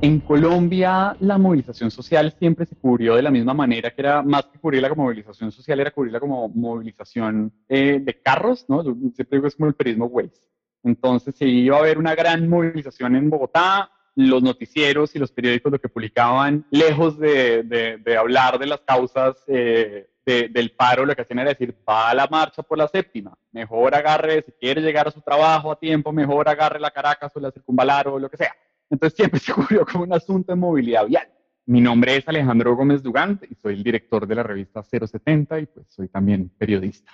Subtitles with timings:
[0.00, 4.44] En Colombia la movilización social siempre se cubrió de la misma manera, que era más
[4.46, 8.84] que cubrirla como movilización social, era cubrirla como movilización eh, de carros, ¿no?
[8.84, 10.42] Yo siempre digo es como el periodismo Waze.
[10.82, 15.72] Entonces, si iba a haber una gran movilización en Bogotá, los noticieros y los periódicos
[15.72, 21.40] lo que publicaban, lejos de, hablar de las causas eh, del paro, lo que hacían
[21.40, 25.10] era decir, va a la marcha por la séptima, mejor agarre, si quiere llegar a
[25.10, 28.54] su trabajo a tiempo, mejor agarre la Caracas o la Circunvalar o lo que sea.
[28.90, 31.28] Entonces siempre se cubrió como un asunto de movilidad vial.
[31.66, 35.66] Mi nombre es Alejandro Gómez Dugant y soy el director de la revista 070 y
[35.66, 37.10] pues soy también periodista.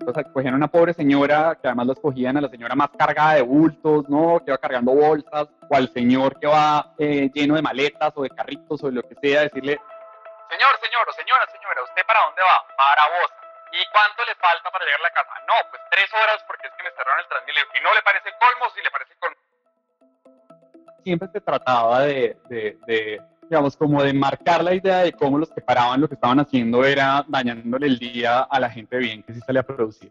[0.00, 3.34] Entonces cogían a una pobre señora, que además la escogían a la señora más cargada
[3.34, 4.40] de bultos, ¿no?
[4.44, 8.30] Que va cargando bolsas, o al señor que va eh, lleno de maletas o de
[8.30, 9.78] carritos o de lo que sea, decirle,
[10.50, 12.76] señor, señor señora, señora, ¿usted para dónde va?
[12.76, 13.35] Para vos.
[13.76, 15.32] ¿Y cuánto le falta para llegar a la casa?
[15.46, 17.68] No, pues tres horas porque es que me cerraron el Transmilenio.
[17.76, 19.36] Y no le parece colmo, si le parece colmo.
[21.04, 25.60] Siempre se trataba de, de, digamos, como de marcar la idea de cómo los que
[25.60, 29.40] paraban lo que estaban haciendo era dañándole el día a la gente bien que sí
[29.40, 30.10] salía a producir.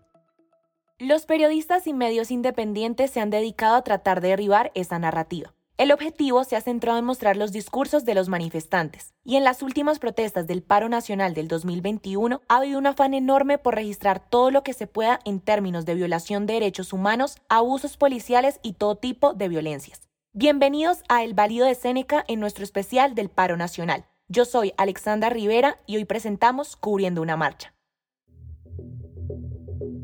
[0.99, 5.54] Los periodistas y medios independientes se han dedicado a tratar de derribar esa narrativa.
[5.77, 9.61] El objetivo se ha centrado en mostrar los discursos de los manifestantes, y en las
[9.61, 14.51] últimas protestas del paro nacional del 2021 ha habido un afán enorme por registrar todo
[14.51, 18.95] lo que se pueda en términos de violación de derechos humanos, abusos policiales y todo
[18.95, 20.07] tipo de violencias.
[20.31, 24.05] Bienvenidos a El Válido de Séneca en nuestro especial del paro nacional.
[24.29, 27.74] Yo soy Alexandra Rivera y hoy presentamos Cubriendo una marcha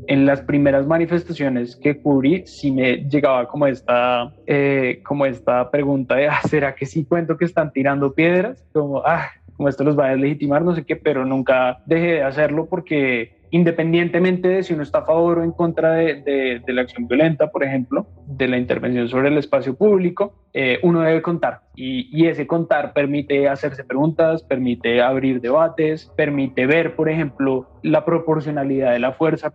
[0.06, 6.16] en las primeras manifestaciones que cubrí, sí me llegaba como esta, eh, como esta pregunta
[6.16, 8.64] de, ah, ¿será que sí cuento que están tirando piedras?
[8.72, 12.22] Como, ah, como esto los va a deslegitimar, no sé qué, pero nunca dejé de
[12.22, 16.80] hacerlo porque independientemente de si uno está a favor o en contra de, de, la
[16.82, 21.60] acción violenta, por ejemplo, de la intervención sobre el espacio público, eh, uno debe contar.
[21.76, 28.06] Y, y, ese contar permite hacerse preguntas, permite abrir debates, permite ver, por ejemplo, la
[28.06, 29.52] proporcionalidad de la fuerza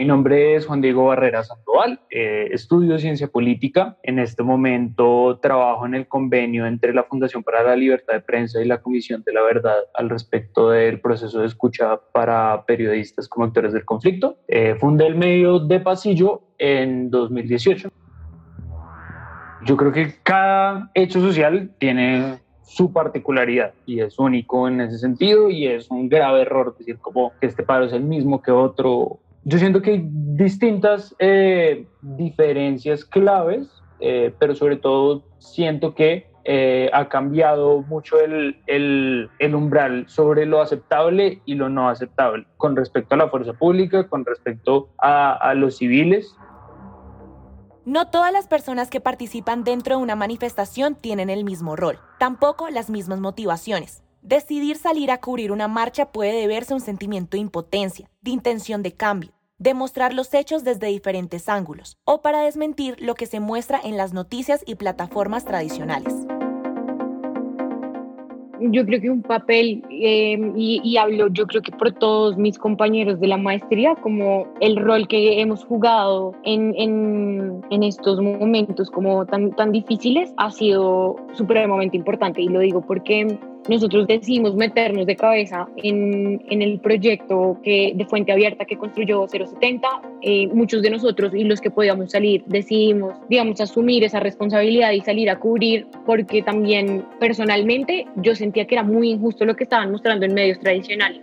[0.00, 3.98] mi nombre es Juan Diego Barrera Sandoval, eh, estudio ciencia política.
[4.02, 8.62] En este momento trabajo en el convenio entre la Fundación para la Libertad de Prensa
[8.62, 13.44] y la Comisión de la Verdad al respecto del proceso de escucha para periodistas como
[13.44, 14.38] actores del conflicto.
[14.48, 17.90] Eh, fundé el medio de Pasillo en 2018.
[19.66, 25.50] Yo creo que cada hecho social tiene su particularidad y es único en ese sentido
[25.50, 29.18] y es un grave error decir como que este paro es el mismo que otro
[29.44, 33.68] yo siento que hay distintas eh, diferencias claves,
[34.00, 40.60] eh, pero sobre todo siento que eh, ha cambiado mucho el, el, umbral sobre lo
[40.60, 45.76] aceptable y lo no aceptable con respecto a la fuerza pública, con respecto a los
[45.76, 46.34] civiles.
[47.84, 52.68] No todas las personas que participan dentro de una manifestación tienen el mismo rol, tampoco
[52.70, 54.02] las mismas motivaciones.
[54.22, 58.82] Decidir salir a cubrir una marcha puede deberse a un sentimiento de impotencia, de intención
[58.82, 63.40] de cambio, de mostrar los hechos desde diferentes ángulos, o para desmentir lo que se
[63.40, 66.14] muestra en las noticias y plataformas tradicionales.
[68.60, 73.18] Yo creo que un papel, em, y, hablo yo creo que por todos mis compañeros
[73.18, 79.52] de la maestría, como el rol que hemos jugado en, en, estos momentos como tan,
[79.52, 82.42] tan difíciles, ha sido supremamente importante.
[82.42, 83.38] Y lo digo porque
[83.68, 89.26] nosotros decidimos meternos de cabeza en, en, el proyecto que, de Fuente Abierta que construyó
[89.28, 89.86] 070.
[90.22, 95.00] Eh, muchos de nosotros y los que podíamos salir decidimos, digamos, asumir esa responsabilidad y
[95.02, 99.90] salir a cubrir porque también personalmente yo sentía que era muy injusto lo que estaban
[99.90, 101.22] mostrando en medios tradicionales.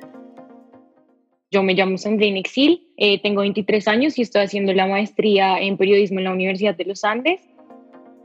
[1.50, 5.78] Yo me llamo Sandrine Exil, eh, tengo 23 años y estoy haciendo la maestría en
[5.78, 7.40] periodismo en la Universidad de los Andes.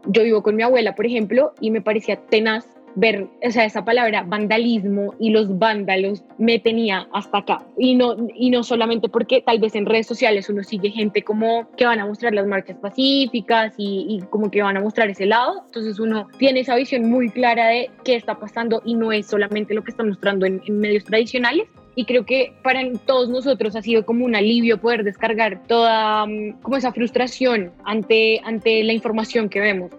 [0.07, 3.85] Yo vivo con mi abuela, por ejemplo, y me parecía tenaz ver, o sea, esa
[3.85, 7.65] palabra vandalismo y los vándalos me tenía hasta acá.
[7.77, 11.69] Y no, y no solamente porque tal vez en redes sociales uno sigue gente como
[11.77, 15.63] que van a mostrar las marchas pacíficas y, como que van a mostrar ese lado.
[15.67, 19.75] Entonces uno tiene esa visión muy clara de qué está pasando y no es solamente
[19.75, 21.69] lo que están mostrando en, en medios tradicionales.
[21.95, 26.61] Y creo que para todos nosotros ha sido como un alivio poder descargar toda mm,
[26.63, 29.91] como esa frustración ante, ante la información que vemos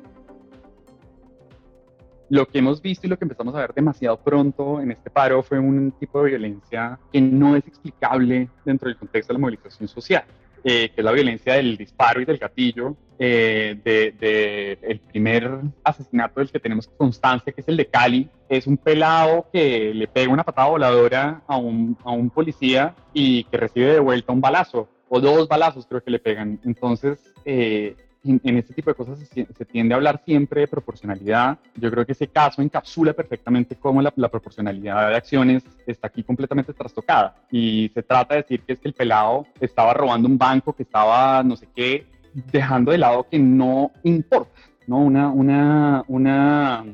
[2.34, 5.44] lo que hemos visto y lo que empezamos a ver demasiado pronto en este paro
[5.44, 9.88] fue un tipo de violencia que no es explicable dentro del contexto de la movilización
[9.88, 10.24] social,
[10.64, 16.40] eh, que es la violencia del disparo y del gatillo, eh, de, el primer asesinato
[16.40, 20.34] del que tenemos constancia, que es el de Cali, es un pelado que le pega
[20.34, 24.90] una patada voladora a un, a un policía y que recibe de vuelta un balazo,
[25.08, 26.60] o dos balazos creo que le pegan.
[26.66, 31.58] Entonces, eh, en, este tipo de cosas se, tiende a hablar siempre de proporcionalidad.
[31.76, 36.74] Yo creo que ese caso encapsula perfectamente cómo la, proporcionalidad de acciones está aquí completamente
[36.74, 37.36] trastocada.
[37.52, 40.84] Y se trata de decir que es que el pelado estaba robando un banco, que
[40.84, 42.06] estaba no sé qué,
[42.52, 44.98] dejando de lado que no importa, ¿no?
[44.98, 46.86] Una, una, una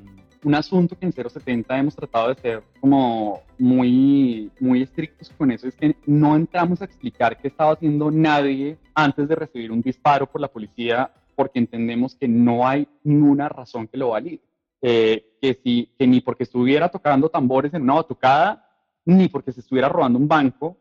[0.44, 5.68] un asunto que en 070 hemos tratado de ser como muy, muy estrictos con eso,
[5.68, 10.28] es que no entramos a explicar qué estaba haciendo nadie antes de recibir un disparo
[10.28, 14.42] por la policía, porque entendemos que no hay ninguna razón que lo valide.
[14.82, 18.70] Eh, que, si, que ni porque estuviera tocando tambores en una batucada,
[19.06, 20.76] ni porque se estuviera robando un banco,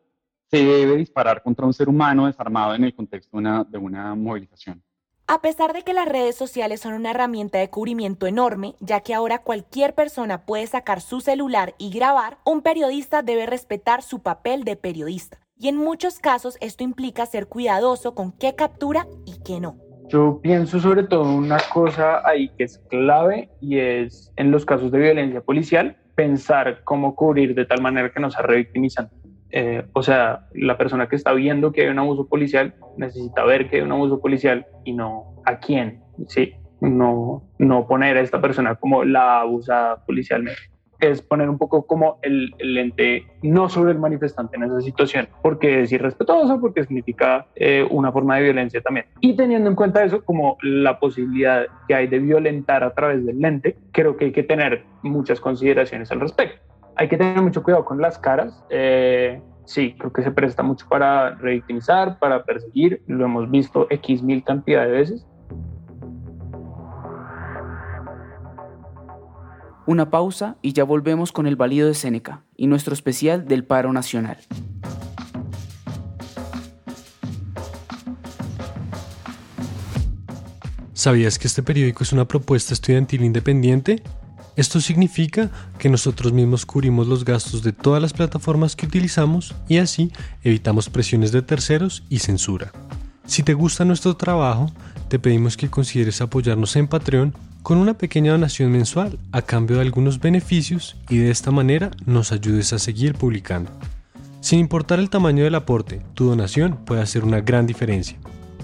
[0.50, 4.16] se debe disparar contra un ser humano desarmado en el contexto de una, de una
[4.16, 4.82] movilización.
[5.28, 9.14] A pesar de que las redes sociales son una herramienta de cubrimiento enorme, ya que
[9.14, 14.64] ahora cualquier persona puede sacar su celular y grabar, un periodista debe respetar su papel
[14.64, 15.38] de periodista.
[15.56, 19.87] Y en muchos casos esto implica ser cuidadoso con qué captura y qué no.
[20.08, 24.90] Yo pienso sobre todo una cosa ahí que es clave y es en los casos
[24.90, 29.14] de violencia policial, pensar cómo cubrir de tal manera que no sea revictimizante.
[29.50, 33.68] Eh, o sea, la persona que está viendo que hay un abuso policial necesita ver
[33.68, 36.54] que hay un abuso policial y no a quién, ¿sí?
[36.80, 40.60] No, no poner a esta persona como la abusada policialmente.
[41.00, 45.28] Es poner un poco como el, el ente no sobre el manifestante en esa situación,
[45.42, 49.06] porque es irrespetuoso, porque significa eh, una forma de violencia también.
[49.20, 53.40] Y teniendo en cuenta eso, como la posibilidad que hay de violentar a través del
[53.40, 56.68] lente, creo que hay que tener muchas consideraciones al respecto
[56.98, 58.62] hay que tener mucho cuidado con las caras.
[58.70, 63.02] Eh, sí, creo que se presta mucho para revictimizar, para perseguir.
[63.06, 65.26] Lo hemos visto X mil cantidad de veces.
[69.88, 73.90] Una pausa y ya volvemos con el valido de Séneca y nuestro especial del paro
[73.90, 74.36] nacional.
[80.92, 84.02] ¿Sabías que este periódico es una propuesta estudiantil independiente?
[84.56, 89.78] Esto significa que nosotros mismos cubrimos los gastos de todas las plataformas que utilizamos y
[89.78, 90.12] así
[90.44, 92.72] evitamos presiones de terceros y censura.
[93.24, 94.70] Si te gusta nuestro trabajo,
[95.08, 97.32] te pedimos que consideres apoyarnos en Patreon
[97.62, 102.32] con una pequeña donación mensual a cambio de algunos beneficios y de esta manera nos
[102.32, 103.70] ayudes a seguir publicando.
[104.40, 108.18] Sin importar el tamaño del aporte, tu donación puede hacer una gran diferencia.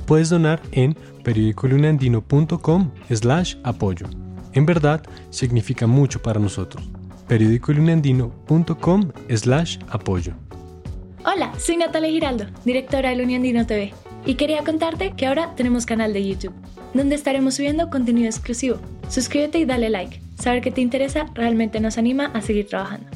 [0.06, 4.06] Puedes donar en periodicolunandino.com slash apoyo.
[4.52, 6.88] En verdad, significa mucho para nosotros.
[7.26, 10.35] periódicoluniandino.com slash apoyo.
[11.25, 13.94] Hola, soy Natalia Giraldo, directora de Uniandino TV,
[14.26, 16.55] y quería contarte que ahora tenemos canal de YouTube,
[16.94, 18.79] donde estaremos subiendo contenido exclusivo.
[19.09, 20.21] Suscríbete y dale like.
[20.41, 23.09] Saber que te interesa realmente nos anima a seguir trabajando.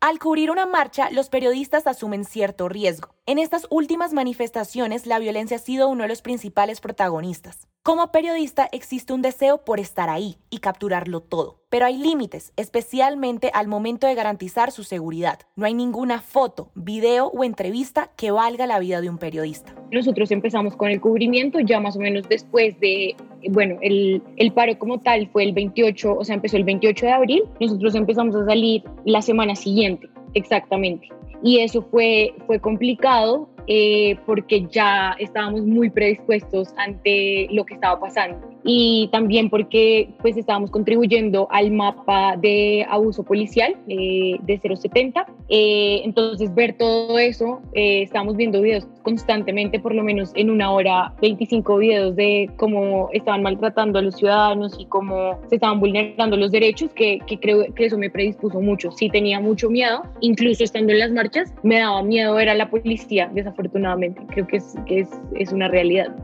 [0.00, 3.15] Al cubrir una marcha, los periodistas asumen cierto riesgo.
[3.28, 7.66] En estas últimas manifestaciones, la violencia ha sido uno de los principales protagonistas.
[7.82, 13.50] Como periodista existe un deseo por estar ahí y capturarlo todo, pero hay límites, especialmente
[13.52, 15.40] al momento de garantizar su seguridad.
[15.56, 19.74] No hay ninguna foto, video o entrevista que valga la vida de un periodista.
[19.90, 23.16] Nosotros empezamos con el cubrimiento ya más o menos después de,
[23.50, 24.22] bueno, el,
[24.54, 28.36] paro como tal fue el 28, o sea, empezó el 28 de abril, nosotros empezamos
[28.36, 31.08] a salir la semana siguiente, exactamente.
[31.42, 37.98] Y eso fue, fue complicado eh, porque ya estábamos muy predispuestos ante lo que estaba
[38.00, 45.24] pasando y también porque pues estábamos contribuyendo al mapa de abuso policial eh, de 070.
[45.48, 50.72] Eh, entonces ver todo eso, eh, estábamos viendo videos constantemente, por lo menos en una
[50.72, 56.36] hora, 25 videos de cómo estaban maltratando a los ciudadanos y cómo se estaban vulnerando
[56.36, 58.90] los derechos, que, que creo que eso me predispuso mucho.
[58.90, 62.68] Sí tenía mucho miedo, incluso estando en las marchas, me daba miedo ver a la
[62.68, 64.22] policía, desafortunadamente.
[64.28, 66.14] Creo que es, que es, es una realidad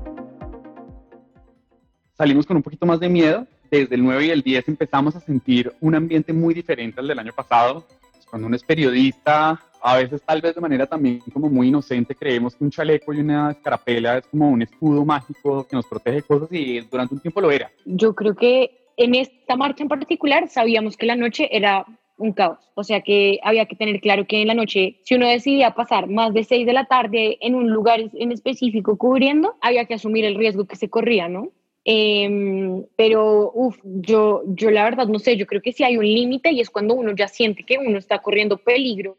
[2.23, 3.49] salimos con un poquito más de miedo.
[3.69, 7.19] Desde el 9 y el 10 empezamos a sentir un ambiente muy diferente al del
[7.19, 7.85] año pasado.
[8.31, 12.55] Cuando uno es periodista, a veces tal vez de manera también como muy inocente, creemos
[12.55, 16.49] que un chaleco y una escarapela es como un escudo mágico que nos protege cosas
[16.53, 17.73] y durante un tiempo lo era.
[17.87, 21.85] Yo creo que en esta marcha en particular sabíamos que la noche era
[22.17, 22.71] un caos.
[22.75, 26.09] O sea que había que tener claro que en la noche, si uno decidía pasar
[26.09, 30.25] más de 6 de la tarde en un lugar en específico cubriendo, había que asumir
[30.25, 31.51] el riesgo que se corría, ¿no?
[31.85, 36.07] Em, pero, uff, yo, yo la verdad no sé, yo creo que sí hay un
[36.07, 39.17] límite y es cuando uno ya siente que uno está corriendo peligro.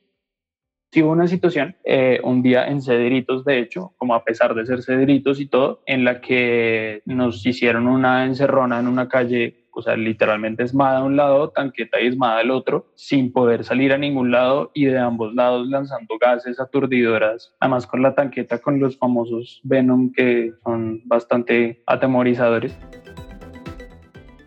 [0.92, 4.66] Sí hubo una situación, eh, un día en Cedritos, de hecho, como a pesar de
[4.66, 9.82] ser Cedritos y todo, en la que nos hicieron una encerrona en una calle o
[9.82, 13.98] sea, literalmente esmada a un lado, tanqueta y esmada al otro, sin poder salir a
[13.98, 18.98] ningún lado y de ambos lados lanzando gases aturdidoras, además con la tanqueta con los
[18.98, 22.78] famosos Venom que son bastante atemorizadores.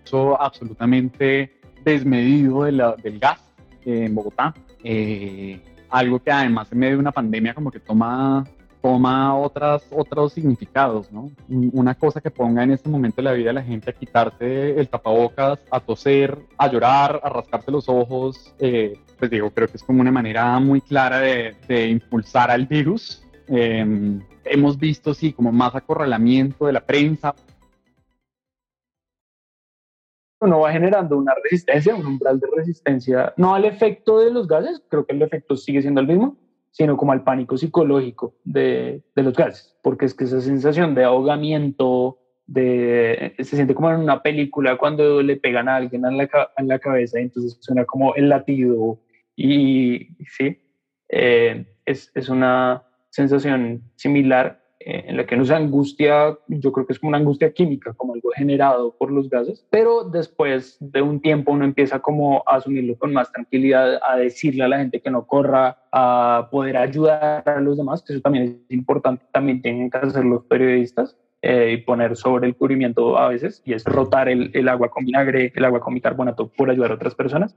[0.04, 3.42] Eso absolutamente desmedido del gas
[3.84, 4.54] en Bogotá.
[4.84, 8.44] Eh, algo que además en medio de una pandemia como que toma
[8.86, 11.28] toma otras, otros significados, ¿no?
[11.48, 14.78] Una cosa que ponga en este momento de la vida a la gente a quitarse
[14.78, 19.76] el tapabocas, a toser, a llorar, a rascarse los ojos, eh, pues digo, creo que
[19.76, 23.24] es como una manera muy clara de, de impulsar al virus.
[23.48, 27.34] Em, hemos visto, sí, como más acorralamiento de la prensa.
[30.38, 34.80] Uno va generando una resistencia, un umbral de resistencia, no al efecto de los gases,
[34.88, 36.36] creo que el efecto sigue siendo el mismo,
[36.76, 41.04] sino como al pánico psicológico de, de los gases, porque es que esa sensación de
[41.04, 42.18] ahogamiento,
[42.52, 46.28] se siente como en una película cuando le pegan a alguien en la,
[46.58, 49.00] en la cabeza, entonces suena como el latido,
[49.34, 50.60] y sí,
[51.08, 56.92] eh, es, es una sensación similar en la que no se angustia, yo creo que
[56.92, 61.20] es como una angustia química, como algo generado por los gases, pero después de un
[61.20, 65.10] tiempo uno empieza como a asumirlo con más tranquilidad, a decirle a la gente que
[65.10, 69.90] no corra, a poder ayudar a los demás, que eso también es importante, también tienen
[69.90, 74.28] que hacer los periodistas, eh, y poner sobre el cubrimiento a veces, y es rotar
[74.28, 77.56] el, el agua con vinagre, el agua con bicarbonato por ayudar a otras personas.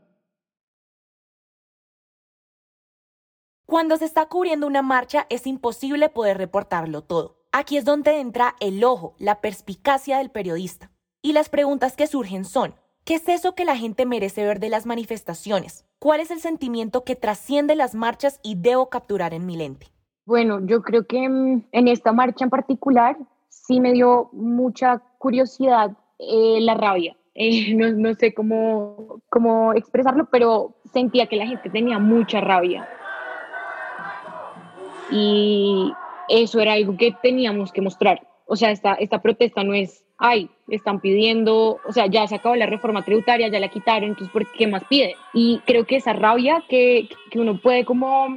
[3.70, 7.36] Cuando se está cubriendo una marcha es imposible poder reportarlo todo.
[7.52, 10.90] Aquí es donde entra el ojo, la perspicacia del periodista.
[11.22, 12.74] Y las preguntas que surgen son,
[13.06, 15.86] ¿qué es eso que la gente merece ver de las manifestaciones?
[16.00, 19.86] ¿Cuál es el sentimiento que trasciende las marchas y debo capturar en mi lente?
[20.26, 25.92] Bueno, yo creo que mm, en esta marcha en particular sí me dio mucha curiosidad
[26.18, 27.16] eh, la rabia.
[27.42, 32.86] Eh, no, no, sé cómo, cómo expresarlo, pero sentía que la gente tenía mucha rabia
[35.12, 35.92] y
[36.30, 38.28] eso era algo que teníamos que mostrar.
[38.46, 42.56] O sea, esta, esta protesta no es, ay, están pidiendo, o sea, ya se acabó
[42.56, 45.12] la reforma tributaria, ya la quitaron, entonces, ¿por qué más piden?
[45.34, 48.36] Y creo que esa rabia que, que uno puede como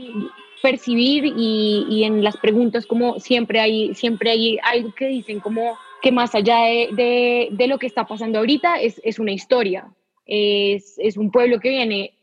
[0.63, 5.77] percibir y, y, en las preguntas como siempre hay, siempre hay algo que dicen como
[6.01, 9.93] que más allá de, de, de lo que está pasando ahorita es, es una historia,
[10.25, 12.15] es, es un pueblo que viene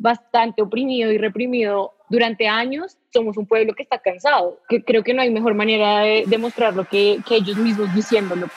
[0.00, 5.14] bastante oprimido y reprimido durante años, somos un pueblo que está cansado, que creo que
[5.14, 8.48] no hay mejor manera de demostrarlo que, que ellos mismos diciéndolo.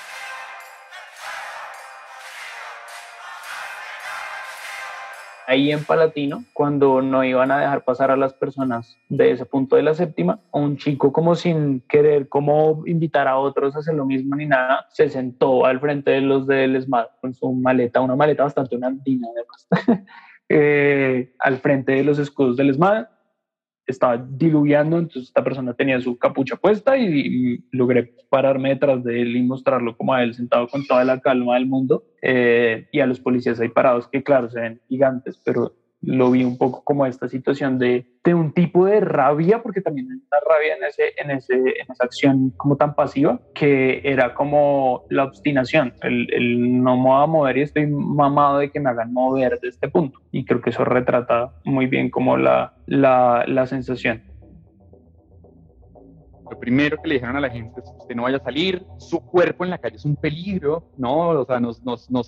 [5.51, 9.75] ahí en Palatino, cuando no iban a dejar pasar a las personas de ese punto
[9.75, 14.06] de la séptima, un chico como sin querer como invitar a otros a hacer lo
[14.06, 18.16] mismo ni nada, se sentó al frente de los del ESMAD con su maleta, una
[18.16, 20.06] maleta bastante andina además,
[20.53, 23.05] eh, al frente de los escudos del ESMAD
[23.88, 29.36] estaba diluviando, entonces esta persona tenía su capucha puesta y, logré pararme detrás de él
[29.36, 33.05] y mostrarlo como a él sentado con toda la calma del mundo eh, y a
[33.05, 37.05] los policías ahí parados que claro se ven gigantes, pero lo vi un poco como
[37.05, 41.03] esta situación de, de un tipo de rabia, porque también hay una rabia en, ese,
[41.17, 46.84] en, ese, en esa acción como tan pasiva, que era como la obstinación, el, el
[46.84, 49.89] no me voy a mover y estoy mamado de que me hagan mover de este
[49.89, 50.20] punto.
[50.31, 54.31] Y creo que eso retrata muy bien como la, la, la sensación
[56.51, 59.22] lo primero que le dijeron a la gente es usted no vaya a salir, su
[59.22, 61.29] cuerpo en la calle es un peligro, ¿no?
[61.29, 62.27] O sea, nos, nos, nos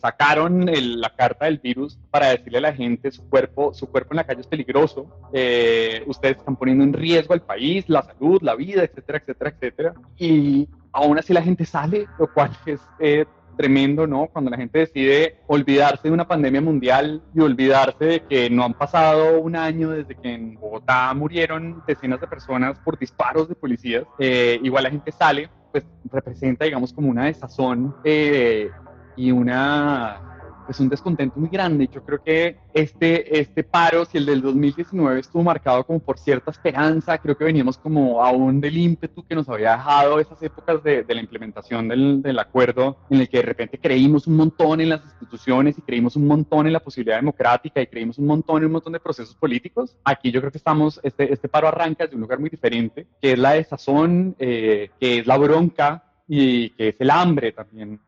[0.00, 4.14] sacaron el, la carta del virus para decirle a la gente su cuerpo, su cuerpo
[4.14, 8.40] en la calle es peligroso, eh, ustedes están poniendo en riesgo al país, la salud,
[8.40, 9.94] la vida, etcétera, etcétera, etcétera.
[10.16, 14.26] Y aún así la gente sale, lo cual es eh, tremendo, ¿no?
[14.26, 18.74] Cuando la gente decide olvidarse de una pandemia mundial y olvidarse de que no han
[18.74, 24.04] pasado un año desde que en Bogotá murieron decenas de personas por disparos de policías,
[24.18, 28.70] eh, igual la gente sale, pues representa, digamos, como una desazón eh,
[29.16, 30.35] y una
[30.66, 31.88] pues un descontento muy grande.
[31.92, 36.50] Yo creo que este, este paro, si el del 2019 estuvo marcado como por cierta
[36.50, 41.04] esperanza, creo que veníamos como aún del ímpetu que nos había dejado esas épocas de,
[41.04, 44.90] de la implementación del, del, acuerdo, en el que de repente creímos un montón en
[44.90, 48.66] las instituciones y creímos un montón en la posibilidad democrática y creímos un montón en
[48.66, 49.96] un montón de procesos políticos.
[50.04, 53.32] Aquí yo creo que estamos, este, este paro arranca desde un lugar muy diferente, que
[53.32, 58.00] es la desazón, eh, que es la bronca y que es el hambre también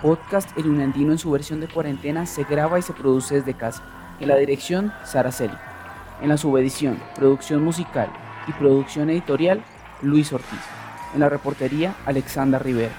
[0.00, 3.82] podcast El Unandino en su versión de cuarentena se graba y se produce desde casa.
[4.18, 5.54] En la dirección, Sara Celi.
[6.22, 8.10] En la subedición, producción musical
[8.46, 9.62] y producción editorial,
[10.02, 10.60] Luis Ortiz.
[11.14, 12.92] En la reportería, Alexandra Rivera.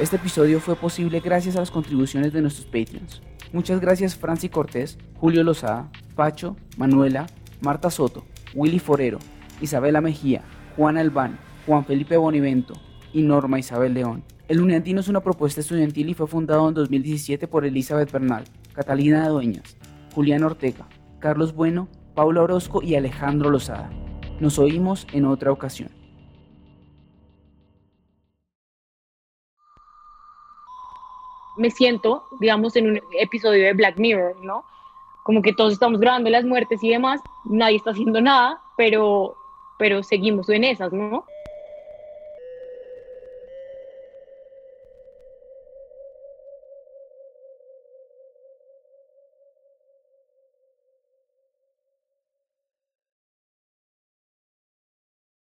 [0.00, 3.22] Este episodio fue posible gracias a las contribuciones de nuestros Patreons.
[3.52, 7.26] Muchas gracias Franci Cortés, Julio Lozada, Pacho, Manuela,
[7.60, 9.18] Marta Soto, Willy Forero,
[9.60, 10.42] Isabela Mejía,
[10.76, 12.74] Juan Albán, Juan Felipe Bonivento
[13.12, 14.22] y Norma Isabel León.
[14.48, 19.28] El Uniantino es una propuesta estudiantil y fue fundado en 2017 por Elizabeth Bernal, Catalina
[19.28, 19.76] Dueñas,
[20.14, 20.86] Julián Ortega,
[21.18, 23.90] Carlos Bueno, Paula Orozco y Alejandro Lozada.
[24.38, 25.90] Nos oímos en otra ocasión.
[31.56, 34.64] Me siento, digamos, en un episodio de Black Mirror, ¿no?
[35.24, 39.36] Como que todos estamos grabando las muertes y demás, nadie está haciendo nada, pero,
[39.76, 41.24] pero seguimos en esas, ¿no?